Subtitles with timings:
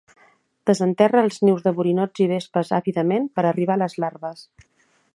[0.69, 4.47] Desenterra els nius de borinots i vespes àvidament per arribar a les larves.